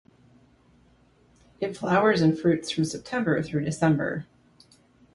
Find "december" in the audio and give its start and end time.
3.65-4.25